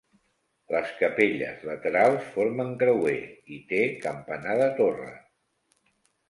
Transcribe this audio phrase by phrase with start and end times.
[0.75, 3.13] Les capelles laterals formen creuer,
[3.57, 5.13] i té campanar de torre.